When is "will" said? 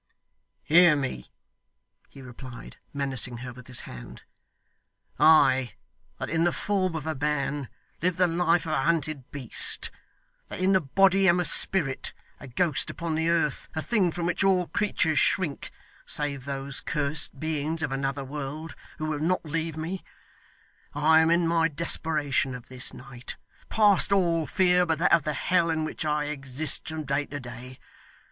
19.05-19.19